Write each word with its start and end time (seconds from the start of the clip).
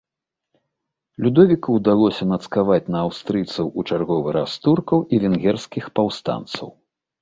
Людовіку 1.25 1.69
ўдалося 1.75 2.23
нацкаваць 2.33 2.81
на 2.97 3.03
аўстрыйцаў 3.07 3.65
у 3.79 3.89
чарговы 3.93 4.29
раз 4.41 4.51
туркаў 4.67 4.99
і 5.15 5.25
венгерскіх 5.29 5.83
паўстанцаў. 5.99 6.79